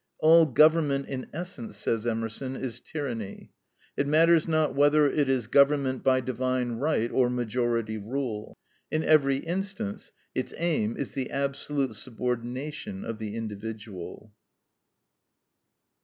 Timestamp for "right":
6.79-7.11